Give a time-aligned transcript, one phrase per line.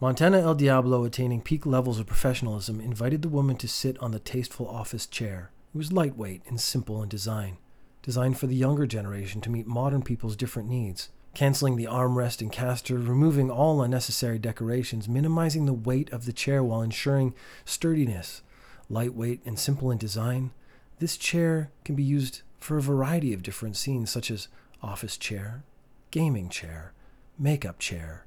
[0.00, 4.20] Montana El Diablo, attaining peak levels of professionalism, invited the woman to sit on the
[4.20, 5.50] tasteful office chair.
[5.74, 7.56] It was lightweight and simple in design,
[8.00, 11.08] designed for the younger generation to meet modern people's different needs.
[11.34, 16.62] Canceling the armrest and caster, removing all unnecessary decorations, minimizing the weight of the chair
[16.62, 17.34] while ensuring
[17.64, 18.42] sturdiness.
[18.88, 20.52] Lightweight and simple in design,
[21.00, 24.46] this chair can be used for a variety of different scenes, such as
[24.80, 25.64] office chair,
[26.12, 26.92] gaming chair,
[27.36, 28.26] makeup chair,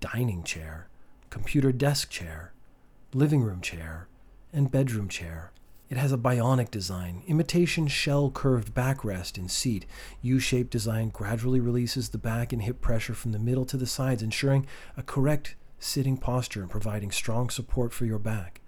[0.00, 0.88] dining chair,
[1.32, 2.52] computer desk chair,
[3.14, 4.06] living room chair,
[4.52, 5.50] and bedroom chair.
[5.88, 9.86] It has a bionic design, imitation shell curved backrest and seat.
[10.20, 13.86] U shaped design gradually releases the back and hip pressure from the middle to the
[13.86, 18.60] sides, ensuring a correct sitting posture and providing strong support for your back.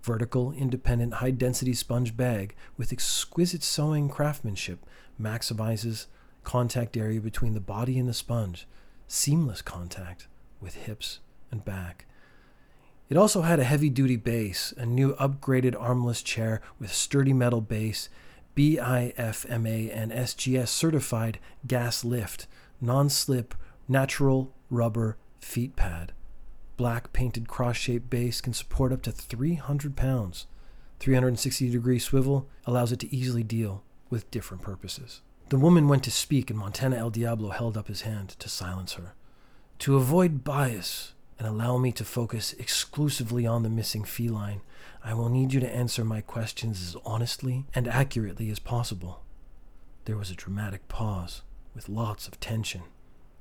[0.00, 4.86] Vertical, independent, high density sponge bag with exquisite sewing craftsmanship
[5.20, 6.06] maximizes
[6.44, 8.68] contact area between the body and the sponge.
[9.08, 10.28] Seamless contact
[10.60, 11.18] with hips
[11.54, 12.04] and back.
[13.08, 17.60] It also had a heavy duty base, a new upgraded armless chair with sturdy metal
[17.60, 18.08] base,
[18.56, 22.48] BIFMA and SGS certified gas lift,
[22.80, 23.54] non slip,
[23.86, 26.12] natural rubber feet pad.
[26.76, 30.46] Black painted cross shaped base can support up to 300 pounds.
[30.98, 35.20] 360 degree swivel allows it to easily deal with different purposes.
[35.50, 38.94] The woman went to speak, and Montana El Diablo held up his hand to silence
[38.94, 39.14] her.
[39.80, 44.60] To avoid bias, and allow me to focus exclusively on the missing feline,
[45.02, 49.22] I will need you to answer my questions as honestly and accurately as possible.
[50.04, 51.42] There was a dramatic pause,
[51.74, 52.82] with lots of tension.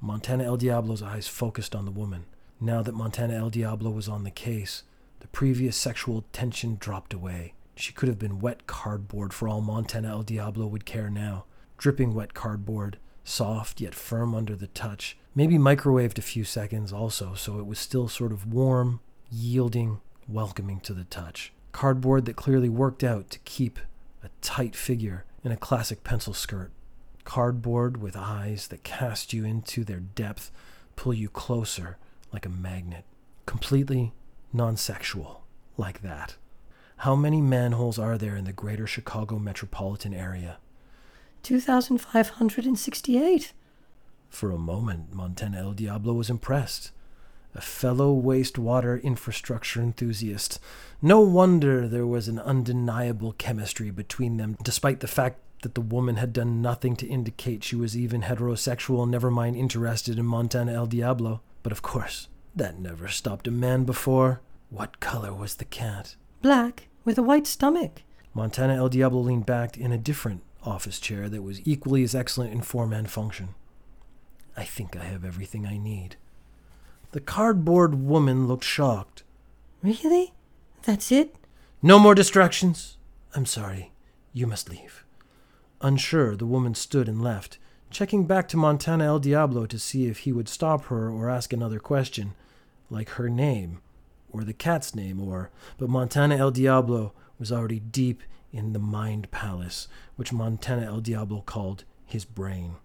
[0.00, 2.24] Montana El Diablo's eyes focused on the woman.
[2.60, 4.82] Now that Montana El Diablo was on the case,
[5.20, 7.54] the previous sexual tension dropped away.
[7.76, 11.44] She could have been wet cardboard for all Montana El Diablo would care now.
[11.76, 17.34] Dripping wet cardboard, soft yet firm under the touch, maybe microwaved a few seconds also,
[17.34, 19.00] so it was still sort of warm,
[19.30, 21.52] yielding, welcoming to the touch.
[21.72, 23.78] Cardboard that clearly worked out to keep
[24.22, 26.70] a tight figure in a classic pencil skirt.
[27.24, 30.50] Cardboard with eyes that cast you into their depth,
[30.94, 31.96] pull you closer
[32.32, 33.04] like a magnet.
[33.46, 34.12] Completely
[34.52, 35.42] non sexual,
[35.76, 36.36] like that.
[36.98, 40.58] How many manholes are there in the greater Chicago metropolitan area?
[41.44, 43.52] 2,568.
[44.30, 46.90] For a moment, Montana El Diablo was impressed.
[47.54, 50.58] A fellow wastewater infrastructure enthusiast.
[51.00, 56.16] No wonder there was an undeniable chemistry between them, despite the fact that the woman
[56.16, 60.86] had done nothing to indicate she was even heterosexual, never mind interested in Montana El
[60.86, 61.42] Diablo.
[61.62, 64.40] But of course, that never stopped a man before.
[64.70, 66.16] What color was the cat?
[66.42, 68.02] Black, with a white stomach.
[68.34, 72.52] Montana El Diablo leaned back in a different office chair that was equally as excellent
[72.52, 73.54] in form and function.
[74.56, 76.16] I think I have everything I need.
[77.12, 79.22] The cardboard woman looked shocked.
[79.82, 80.32] Really?
[80.82, 81.36] That's it?
[81.82, 82.96] No more distractions.
[83.34, 83.92] I'm sorry.
[84.32, 85.04] You must leave.
[85.80, 87.58] Unsure, the woman stood and left,
[87.90, 91.52] checking back to Montana El Diablo to see if he would stop her or ask
[91.52, 92.34] another question,
[92.90, 93.80] like her name,
[94.32, 95.50] or the cat's name, or.
[95.78, 98.22] But Montana El Diablo was already deep
[98.54, 102.76] in the mind palace, which Montana El Diablo called his brain.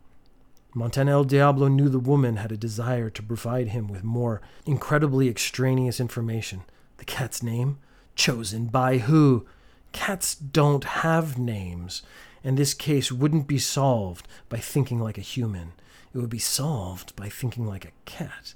[0.73, 5.29] Montana El Diablo knew the woman had a desire to provide him with more incredibly
[5.29, 6.63] extraneous information.
[6.97, 7.77] The cat's name?
[8.15, 9.45] Chosen by who?
[9.91, 12.03] Cats don't have names,
[12.43, 15.73] and this case wouldn't be solved by thinking like a human.
[16.13, 18.53] It would be solved by thinking like a cat.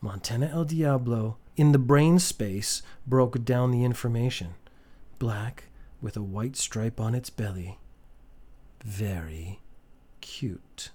[0.00, 4.54] Montana El Diablo, in the brain space, broke down the information.
[5.18, 5.64] Black,
[6.00, 7.78] with a white stripe on its belly.
[8.84, 9.60] Very
[10.20, 10.90] cute.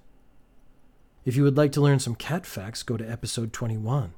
[1.24, 4.14] If you would like to learn some cat facts, go to episode 21.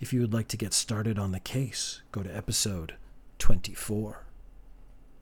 [0.00, 2.94] If you would like to get started on the case, go to episode
[3.38, 4.24] 24.